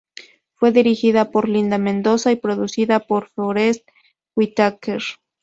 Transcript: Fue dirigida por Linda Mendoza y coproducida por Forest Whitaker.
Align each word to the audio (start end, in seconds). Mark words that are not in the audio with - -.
Fue 0.55 0.71
dirigida 0.71 1.29
por 1.29 1.47
Linda 1.47 1.77
Mendoza 1.77 2.31
y 2.31 2.37
coproducida 2.37 3.01
por 3.01 3.29
Forest 3.29 3.87
Whitaker. 4.35 5.03